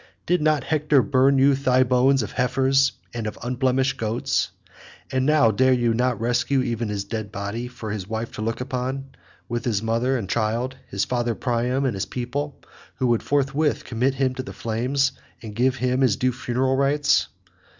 [0.25, 4.49] Did not Hector burn you thigh bones of heifers and of unblemished goats?
[5.11, 8.59] And now dare you not rescue even his dead body, for his wife to look
[8.61, 9.11] upon,
[9.47, 12.59] with his mother and child, his father Priam, and his people,
[12.95, 15.11] who would forthwith commit him to the flames,
[15.43, 17.27] and give him his due funeral rites?